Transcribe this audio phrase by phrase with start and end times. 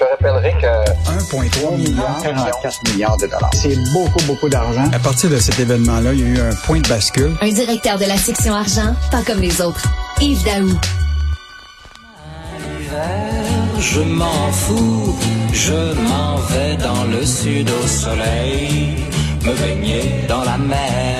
[0.00, 3.50] te rappellerai que 1,3 milliard, 44 milliards de dollars.
[3.54, 4.88] C'est beaucoup, beaucoup d'argent.
[4.92, 7.36] À partir de cet événement-là, il y a eu un point de bascule.
[7.42, 9.86] Un directeur de la section argent, pas comme les autres.
[10.20, 10.70] Yves Daou.
[13.78, 15.16] Je m'en fous,
[15.52, 18.96] je m'en vais dans le sud au soleil,
[19.44, 21.18] me baigner dans la mer.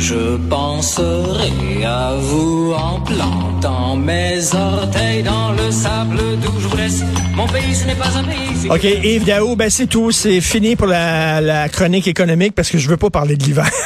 [0.00, 7.02] Je penserai à vous en plantant mes orteils dans le sable d'où je vous laisse.
[7.36, 8.70] Mon pays, ce n'est pas un pays.
[8.70, 10.10] OK, Yves Daou, ben c'est tout.
[10.10, 13.68] C'est fini pour la, la chronique économique parce que je veux pas parler de l'hiver.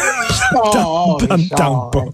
[0.56, 2.04] Oh, Ça me tente pas.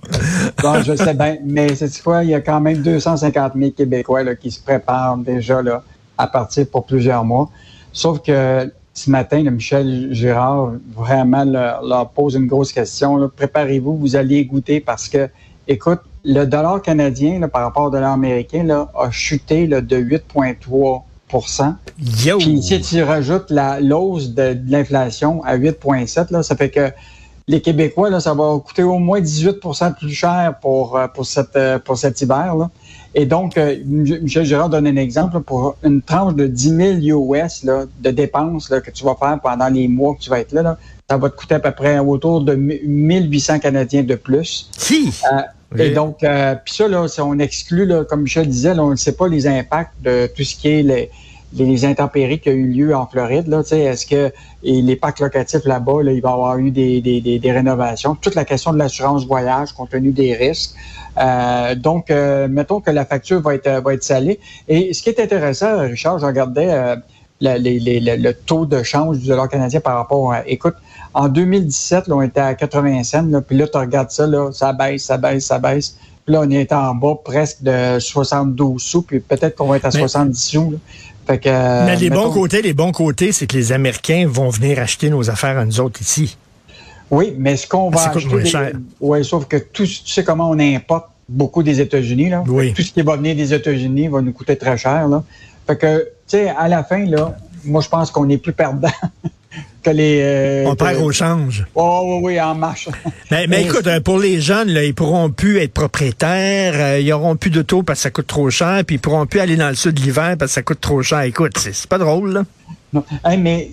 [0.63, 4.23] Bon, je sais bien, mais cette fois, il y a quand même 250 000 Québécois
[4.23, 5.83] là, qui se préparent déjà là,
[6.17, 7.51] à partir pour plusieurs mois.
[7.93, 13.31] Sauf que ce matin, là, Michel Girard vraiment leur, leur pose une grosse question.
[13.35, 15.29] Préparez-vous, vous allez goûter parce que,
[15.67, 19.97] écoute, le dollar canadien là, par rapport au dollar américain là, a chuté là, de
[19.97, 21.03] 8,3
[22.25, 22.39] Yo!
[22.39, 26.91] puis si tu rajoutes la l'hausse de, de l'inflation à 8,7, là, ça fait que
[27.49, 31.57] les Québécois, là, ça va coûter au moins 18% plus cher pour, euh, pour, cette,
[31.57, 32.55] euh, pour cet hiver.
[32.55, 32.71] Là.
[33.15, 37.65] Et donc, euh, Michel Girard donne un exemple pour une tranche de 10 000 US
[37.65, 40.53] là, de dépenses là, que tu vas faire pendant les mois que tu vas être
[40.53, 40.63] là.
[40.63, 40.79] là.
[41.09, 44.71] Ça va te coûter à peu près autour de 1800 Canadiens de plus.
[44.77, 45.13] Si!
[45.33, 45.43] Euh,
[45.79, 48.91] Et donc, euh, puis ça, là, si on exclut, là, comme Michel disait, là, on
[48.91, 51.11] ne sait pas les impacts de tout ce qui est les,
[51.53, 53.49] les intempéries qui ont eu lieu en Floride.
[53.49, 56.59] Là, tu sais, est-ce que et les parcs locatifs là-bas, là, il va y avoir
[56.59, 58.15] eu des, des, des, des rénovations?
[58.15, 60.75] Toute la question de l'assurance voyage compte tenu des risques.
[61.19, 64.39] Euh, donc, euh, mettons que la facture va être, va être salée.
[64.69, 66.97] Et ce qui est intéressant, Richard, je regardais euh,
[67.41, 70.47] la- les- les- le, le taux de change du dollar canadien par rapport à...
[70.49, 70.75] Écoute,
[71.15, 74.51] en 2017, là, on était à 80 cents, là, puis là, tu regardes ça, là,
[74.53, 75.97] ça baisse, ça baisse, ça baisse.
[76.25, 79.87] Puis là, on est en bas presque de 72 sous, puis peut-être qu'on va être
[79.87, 80.71] à Mais- 70 sous.
[80.73, 80.77] là.
[81.27, 84.49] Fait que, euh, Mais les bons côtés, les bons côtés, c'est que les Américains vont
[84.49, 86.37] venir acheter nos affaires à nous autres ici.
[87.11, 88.73] Oui, mais ce qu'on va acheter...
[89.01, 92.43] des- sauf que tout, tu sais comment on importe beaucoup des États-Unis, là?
[92.47, 92.73] Oui.
[92.73, 95.23] Tout ce qui va venir des États-Unis va nous coûter très cher, là.
[95.67, 98.89] Fait que, tu sais, à la fin, là, moi, je pense qu'on est plus perdant
[99.83, 100.21] que les...
[100.23, 101.65] euh, On que- perd au change.
[101.75, 102.89] Oh, oui, oui, en marche.
[103.31, 107.37] Mais, écoute, euh, pour les jeunes, là, ils pourront plus être propriétaires, euh, ils auront
[107.37, 109.75] plus d'auto parce que ça coûte trop cher, puis ils pourront plus aller dans le
[109.75, 111.21] sud l'hiver parce que ça coûte trop cher.
[111.23, 112.45] Écoute, c'est pas drôle, là.
[112.93, 113.05] Non.
[113.25, 113.71] Hey, mais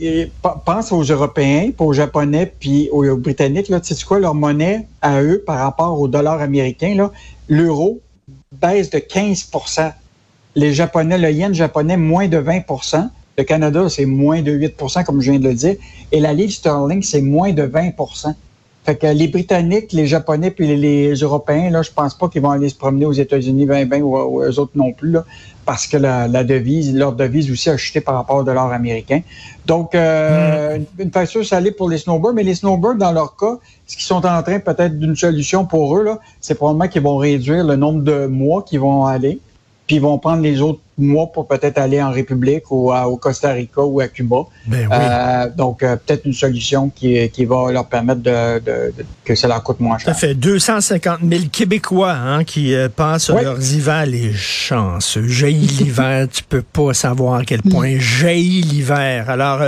[0.63, 3.67] pense aux Européens, puis aux Japonais, puis aux, aux Britanniques.
[3.69, 7.09] Là, tu sais quoi, leur monnaie à eux par rapport au dollar américain,
[7.47, 7.99] l'euro
[8.51, 9.91] baisse de 15%
[10.55, 12.61] Les Japonais, le yen japonais, moins de 20
[13.37, 15.75] Le Canada, c'est moins de 8% comme je viens de le dire.
[16.11, 18.33] Et la livre sterling, c'est moins de 20%
[18.83, 22.41] Fait que les Britanniques, les Japonais puis les, les Européens, là, je pense pas qu'ils
[22.41, 25.23] vont aller se promener aux États-Unis 20-20 ou, ou eux autres non plus, là,
[25.65, 29.21] parce que la, la devise, leur devise aussi a chuté par rapport au dollar américain.
[29.67, 33.59] Donc, euh, une, une facture salée pour les snowbirds, mais les snowbirds, dans leur cas,
[33.85, 37.17] ce qu'ils sont en train peut-être d'une solution pour eux, là, c'est probablement qu'ils vont
[37.17, 39.39] réduire le nombre de mois qu'ils vont aller,
[39.87, 43.17] puis ils vont prendre les autres mois pour peut-être aller en République ou à- au
[43.17, 44.37] Costa Rica ou à Cuba.
[44.65, 44.97] Ben oui.
[44.99, 49.33] Euh, donc, euh, peut-être une solution qui, qui va leur permettre de, de- de- que
[49.35, 50.17] ça leur coûte moins Ça cher.
[50.19, 53.43] fait 250 000 Québécois hein, qui euh, passent Oui.
[53.43, 55.27] leurs hivers, les chanceux.
[55.27, 59.29] Jaillit l'hiver, tu peux pas savoir à quel point jaillit l'hiver.
[59.29, 59.61] Alors,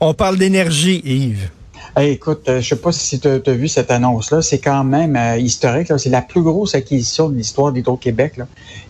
[0.00, 1.50] on parle d'énergie, Yves.
[1.98, 5.38] Écoute, euh, je sais pas si tu as vu cette annonce-là, c'est quand même euh,
[5.38, 5.90] historique.
[5.96, 8.34] C'est la plus grosse acquisition de l'histoire d'Hydro-Québec.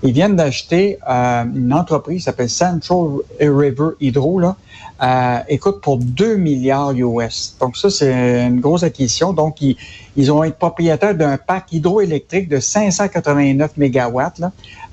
[0.02, 4.40] Ils viennent d'acheter euh, une entreprise qui s'appelle Central River Hydro.
[4.40, 4.56] Là.
[5.02, 7.56] Euh, écoute, pour 2 milliards US.
[7.60, 9.32] Donc ça, c'est une grosse acquisition.
[9.32, 9.76] Donc, ils,
[10.16, 14.40] ils ont été propriétaires d'un parc hydroélectrique de 589 mégawatts.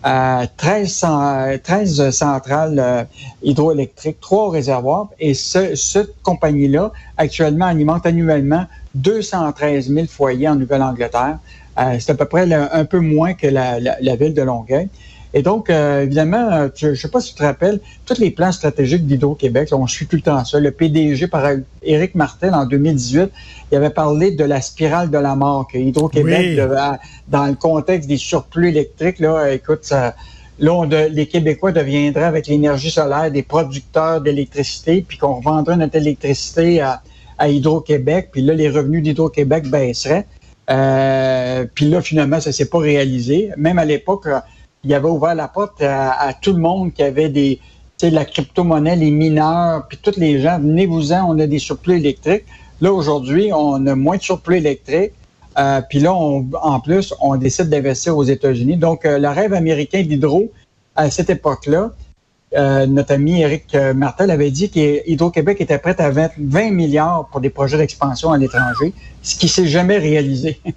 [0.05, 3.07] Euh, 13, cent- 13 centrales
[3.41, 5.07] hydroélectriques, trois réservoirs.
[5.19, 8.65] Et ce, cette compagnie-là, actuellement, alimente annuellement
[8.95, 11.39] 213 000 foyers en Nouvelle-Angleterre.
[11.79, 14.41] Euh, c'est à peu près le- un peu moins que la, la- la ville de
[14.43, 14.89] Longueuil.
[15.35, 18.19] Et donc, euh, évidemment, euh, tu- je ne sais pas si tu te rappelles, tous
[18.19, 20.59] les plans stratégiques d'Hydro-Québec, on suit tout le temps ça.
[20.59, 21.50] Le PDG, par
[21.81, 23.31] Éric Martel, en 2018,
[23.71, 26.97] il avait parlé de la spirale de la mort, que Hydro-Québec, Oui.
[27.27, 30.13] dans le contexte des surplus électriques, là, écoute, ça,
[30.59, 35.77] là, on de- les Québécois deviendraient, avec l'énergie solaire, des producteurs d'électricité, puis qu'on revendrait
[35.77, 37.01] notre électricité à,
[37.39, 40.27] à Hydro-Québec, puis là, les revenus d'Hydro-Québec baisseraient.
[40.69, 43.50] Euh, puis là, finalement, ça s'est pas réalisé.
[43.57, 44.27] Même à l'époque,
[44.83, 47.59] il avait ouvert la porte à, tout le monde qui avait des,
[48.01, 52.44] la crypto-monnaie, les mineurs, puis tous les gens, venez-vous-en, on a des surplus électriques.
[52.81, 55.13] Là, aujourd'hui, on a moins de surplus électriques.
[55.57, 58.75] Euh, puis là, on- en plus, on décide d'investir aux États-Unis.
[58.75, 60.51] Donc, euh, le rêve américain d'Hydro,
[60.95, 61.91] à cette époque-là,
[62.56, 67.39] euh, notre ami Éric Martel avait dit qu'Hydro-Québec était prêt à 20, 20 milliards pour
[67.39, 70.59] des projets d'expansion à l'étranger, ce qui s'est jamais réalisé.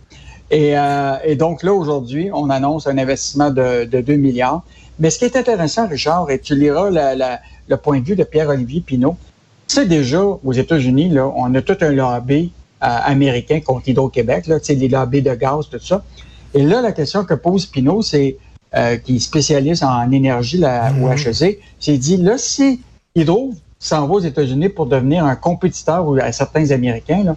[0.50, 4.62] Et, euh, et, donc là, aujourd'hui, on annonce un investissement de, de, 2 milliards.
[4.98, 8.16] Mais ce qui est intéressant, Richard, et tu liras la, la, le point de vue
[8.16, 9.16] de Pierre-Olivier Pinault,
[9.66, 12.52] c'est déjà aux États-Unis, là, on a tout un lobby
[12.82, 16.04] euh, américain contre Hydro-Québec, là, les lobbies de gaz, tout ça.
[16.54, 18.36] Et là, la question que pose Pinault, c'est
[18.74, 22.80] euh, qui est spécialiste en énergie là, au HEC, c'est dit, là, si
[23.14, 27.36] Hydro s'en va aux États-Unis pour devenir un compétiteur à certains Américains, là,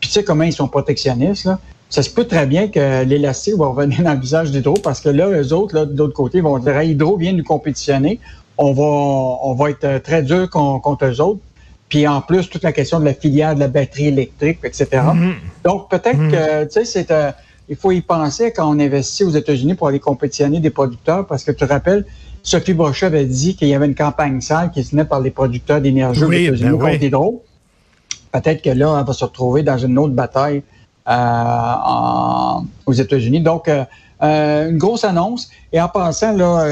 [0.00, 1.58] puis tu sais comment ils sont protectionnistes, là,
[1.90, 5.08] ça se peut très bien que l'élastique va revenir dans le visage d'Hydro parce que
[5.08, 8.20] là, eux autres, là, de l'autre côté, vont dire Hydro vient nous compétitionner.
[8.58, 11.40] On va, on va être très dur contre eux autres.
[11.88, 14.86] Puis en plus, toute la question de la filière de la batterie électrique, etc.
[14.92, 15.32] Mm-hmm.
[15.64, 16.30] Donc peut-être mm-hmm.
[16.30, 17.30] que, tu sais, c'est euh,
[17.68, 21.44] il faut y penser quand on investit aux États-Unis pour aller compétitionner des producteurs, parce
[21.44, 22.04] que tu te rappelles,
[22.42, 25.30] Sophie Brochet avait dit qu'il y avait une campagne sale qui se tenait par les
[25.30, 27.44] producteurs d'énergie aux États-Unis ben contre Hydro.
[28.32, 30.62] Peut-être que là, on va se retrouver dans une autre bataille
[31.08, 33.40] euh, aux États-Unis.
[33.40, 33.84] Donc, euh,
[34.22, 35.50] euh, une grosse annonce.
[35.72, 36.66] Et en passant là,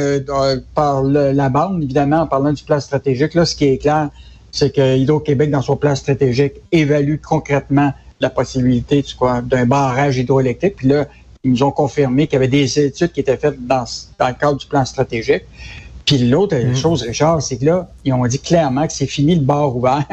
[0.74, 4.08] par la bande, évidemment, en parlant du plan stratégique, là, ce qui est clair,
[4.50, 9.04] c'est que Hydro-Québec, dans son plan stratégique, évalue concrètement la possibilité
[9.44, 10.76] d'un barrage hydroélectrique.
[10.76, 11.06] Puis là,
[11.44, 13.84] ils nous ont confirmé qu'il y avait des études qui étaient faites dans,
[14.18, 15.42] dans le cadre du plan stratégique.
[16.06, 16.76] Puis l'autre mmh.
[16.76, 20.06] chose, Richard, c'est que là, ils ont dit clairement que c'est fini le bar ouvert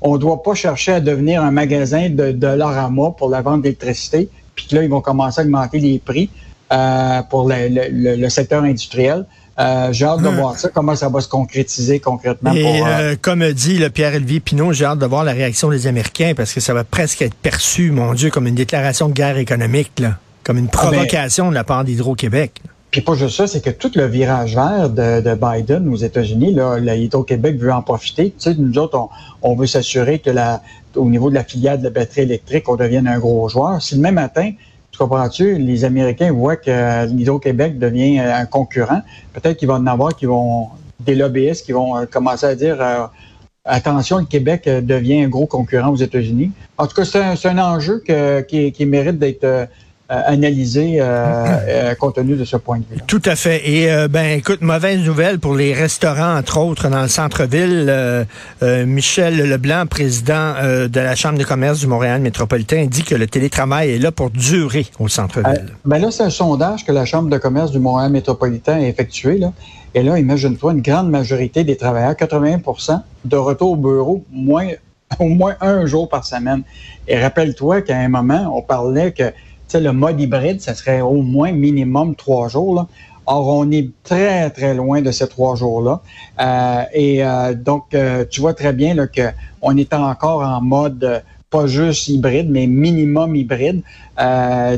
[0.00, 4.28] on ne doit pas chercher à devenir un magasin de, l'orama pour la vente d'électricité,
[4.54, 6.30] puis là, ils vont commencer à augmenter les prix
[6.72, 9.24] euh, pour le, secteur industriel.
[9.58, 10.36] Euh, j'ai hâte de hmm.
[10.36, 12.52] voir ça, comment ça va se concrétiser concrètement.
[12.52, 15.86] Et pour, euh, comme dit le Pierre-Olivier Pinot, j'ai hâte de voir la réaction des
[15.86, 19.38] Américains parce que ça va presque être perçu, mon Dieu, comme une déclaration de guerre
[19.38, 22.60] économique, là, comme une ah, ben, provocation de la part d'Hydro-Québec.
[22.90, 26.78] Puis pas juste ça, c'est que tout le virage vert de, Biden aux États-Unis, là,
[26.78, 28.30] Hydro-Québec veut en profiter.
[28.30, 29.08] Tu sais, nous autres,
[29.42, 30.62] on, veut s'assurer que la,
[30.94, 33.82] au niveau de la filière de la batterie électrique, on devienne un gros joueur.
[33.82, 34.52] Si le même matin,
[34.92, 39.02] tu comprends-tu, les Américains voient que Hydro-Québec devient un concurrent,
[39.34, 40.68] peut-être qu'ils vont en avoir qui vont,
[41.00, 43.06] des lobbyistes qui vont euh, commencer à dire euh,
[43.66, 46.52] attention, le Québec euh, devient un gros concurrent aux États-Unis.
[46.78, 48.02] En tout cas, c'est un, enjeu
[48.48, 49.66] qui, qui, mérite d'être euh,
[50.08, 53.00] analyser euh, euh, compte tenu de ce point de vue.
[53.06, 53.68] Tout à fait.
[53.68, 58.26] Et ben écoute, mauvaise nouvelle pour les restaurants, entre autres, dans le centre-ville.
[58.86, 63.90] Michel Leblanc, président de la Chambre de commerce du Montréal métropolitain, dit que le télétravail
[63.90, 65.66] est là pour durer au centre-ville.
[65.84, 69.38] ben là, c'est un sondage que la Chambre de commerce du Montréal métropolitain a effectué.
[69.38, 69.52] Là.
[69.94, 74.68] Et là, imagine-toi, une grande majorité des travailleurs, 80% de retour au bureau, moins
[75.20, 76.62] au moins un jour par semaine.
[77.08, 79.32] Et rappelle-toi qu'à un moment, on parlait que
[79.74, 82.86] le mode hybride, ça serait au moins minimum trois jours.
[83.26, 86.00] Or, on est très, très loin de ces trois jours-là.
[86.40, 91.22] Euh, et euh, donc, euh, tu vois très bien là, qu'on est encore en mode
[91.50, 93.82] pas juste hybride, mais minimum hybride.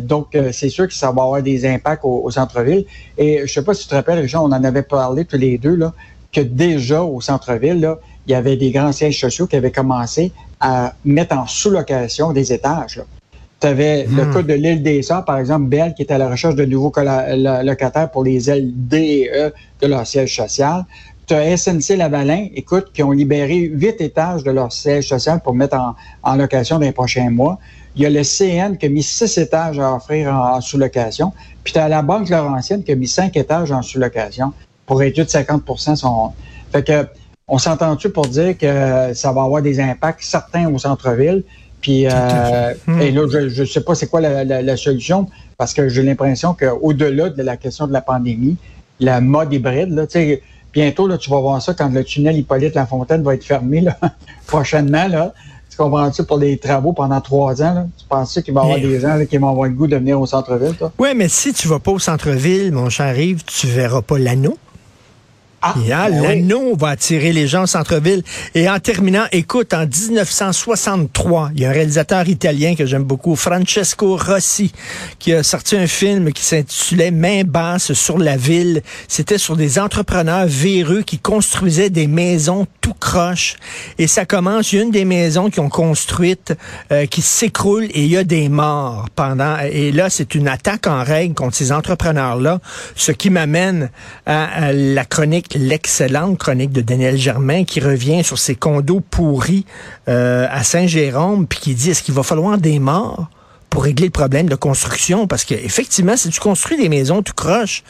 [0.02, 2.84] donc, c'est sûr que ça va avoir des impacts au, centre-ville.
[3.16, 5.56] Et je sais pas si tu te rappelles, Richard, on en avait parlé tous les
[5.56, 5.92] deux, là,
[6.30, 7.96] que déjà au centre-ville,
[8.26, 10.30] il y avait des grands sièges sociaux qui avaient commencé
[10.60, 13.00] à mettre en sous-location des étages.
[13.60, 14.34] Tu avais le hmm.
[14.34, 16.92] cas de l'île des Sœurs, par exemple, Belle, qui est à la recherche de nouveaux
[17.64, 20.84] locataires pour les LDE de leur siège social.
[21.26, 25.76] Tu as SNC-Lavalin, écoute, qui ont libéré huit étages de leur siège social pour mettre
[26.22, 27.58] en, location dans les prochains mois.
[27.96, 31.32] Il y a le CN qui a mis six étages à offrir en, sous-location.
[31.64, 34.52] Puis tu as la Banque Laurentienne qui a mis cinq étages en sous-location
[34.86, 35.62] pour réduire de 50
[35.96, 36.32] son...
[36.72, 37.06] Fait que,
[37.46, 41.42] on s'entend-tu pour dire que ça va avoir des impacts certains au centre-ville,
[41.80, 46.02] puis, euh, et là, je ne sais pas c'est quoi la, solution, parce que j'ai
[46.02, 48.56] l'impression qu'au-delà de la question de la pandémie,
[49.00, 50.06] la mode hybride, là,
[50.72, 53.96] bientôt, là, tu vas voir ça quand le tunnel Hippolyte Lafontaine va être fermé là,
[54.46, 55.06] prochainement.
[55.06, 55.32] Là.
[55.70, 57.74] Tu comprends-tu pour les travaux pendant trois ans?
[57.74, 57.86] Là?
[57.96, 60.20] Tu penses qu'il va y avoir des gens qui vont avoir le goût de venir
[60.20, 60.74] au centre-ville?
[60.98, 64.58] Oui, mais si tu vas pas au centre-ville, mon cher Yves, tu verras pas l'anneau.
[65.60, 68.22] Ah, ben l'anneau va attirer les gens au centre-ville.
[68.54, 73.34] Et en terminant, écoute, en 1963, il y a un réalisateur italien que j'aime beaucoup,
[73.34, 74.72] Francesco Rossi,
[75.18, 78.82] qui a sorti un film qui s'intitulait Main basse sur la ville.
[79.08, 83.56] C'était sur des entrepreneurs véreux qui construisaient des maisons tout croche.
[83.98, 86.54] Et ça commence, il y a une des maisons qui ont construites
[86.92, 89.58] euh, qui s'écroule et il y a des morts pendant.
[89.58, 92.60] Et là, c'est une attaque en règle contre ces entrepreneurs-là,
[92.94, 93.90] ce qui m'amène
[94.26, 99.64] à la chronique l'excellente chronique de Daniel Germain qui revient sur ces condos pourris
[100.08, 103.28] euh, à Saint-Jérôme, puis qui dit est-ce qu'il va falloir des morts
[103.70, 105.26] pour régler le problème de construction?
[105.26, 107.82] Parce qu'effectivement, si tu construis des maisons, tu croches,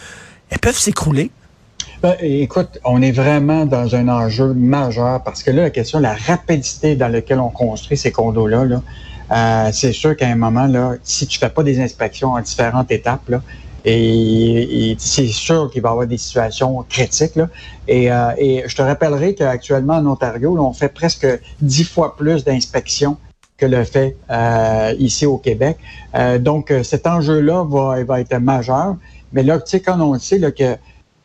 [0.51, 1.31] elles peuvent s'écrouler.
[2.03, 6.15] Ben, écoute, on est vraiment dans un enjeu majeur parce que là, la question la
[6.15, 8.83] rapidité dans laquelle on construit ces condos-là, là,
[9.31, 12.91] euh, c'est sûr qu'à un moment, là, si tu fais pas des inspections en différentes
[12.91, 13.29] étapes,
[13.85, 17.37] et, c'est sûr qu'il va y avoir des situations critiques.
[17.37, 17.49] Là.
[17.87, 21.27] Et, euh, et je te rappellerai qu'actuellement en Ontario, là, on fait presque
[21.61, 23.17] dix fois plus d'inspections
[23.57, 25.79] que le fait euh, ici au Québec.
[26.15, 28.97] Euh, donc, cet enjeu-là va, va être majeur.
[29.33, 30.77] Mais là, tu sais, quand on sait là, que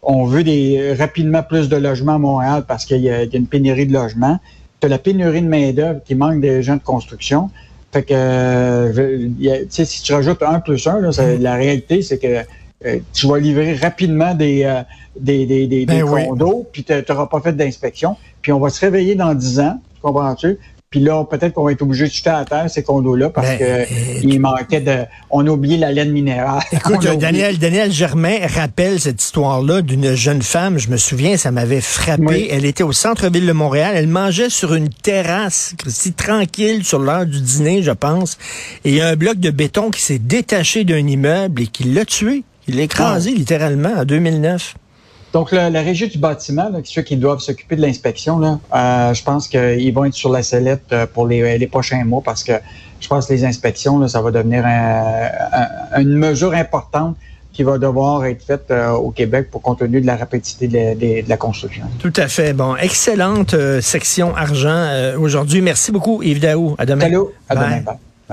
[0.06, 3.88] on veut des rapidement plus de logements à Montréal parce qu'il y, a une pénurie
[3.88, 4.38] de logements,
[4.82, 7.50] tu as la pénurie de main-d'œuvre qui manque des gens de construction.
[7.94, 11.42] Fait que, euh, si tu rajoutes un plus un, là, mm.
[11.42, 12.44] la réalité, c'est que
[12.86, 14.82] euh, tu vas livrer rapidement des, euh,
[15.16, 18.18] des, des, des, ben condos, puis tu n'auras pas fait d'inspection.
[18.42, 20.58] Puis on va se réveiller dans 10 ans, comprends-tu?
[20.94, 23.58] Puis là, peut-être qu'on va être obligé de jeter à terre ces condos-là parce ben,
[23.58, 25.06] que il manquait de.
[25.32, 26.62] On a oublié la laine minérale.
[26.72, 30.78] Écoute, Daniel, Daniel Germain rappelle cette histoire-là d'une jeune femme.
[30.78, 32.48] Je me souviens, ça m'avait frappé.
[32.52, 33.94] Elle était au centre-ville de Montréal.
[33.96, 38.38] Elle mangeait sur une terrasse, si tranquille, sur l'heure du dîner, je pense.
[38.86, 41.86] Et il y a un bloc de béton qui s'est détaché d'un immeuble et qui
[41.86, 42.44] l'a tué.
[42.68, 43.40] Il l'a écrasé ah.
[43.40, 44.76] littéralement en 2009.
[45.34, 49.24] Donc, la, régie du bâtiment, là, ceux qui doivent s'occuper de l'inspection, là, euh, je
[49.24, 52.54] pense qu'ils vont être sur la sellette euh, pour les, les, prochains mois parce que
[53.00, 54.64] je pense que les inspections, là, ça va devenir
[55.98, 57.18] une mesure importante
[57.52, 61.28] qui va devoir être faite euh, au Québec pour compte tenu de la rapidité de
[61.28, 61.86] la, construction.
[61.98, 62.54] Tout à fait.
[62.54, 65.62] Bon, excellente section argent aujourd'hui.
[65.62, 66.76] Merci beaucoup, Yves Daou.
[66.78, 67.06] À demain.
[67.06, 67.18] Salut.
[67.50, 67.84] À demain.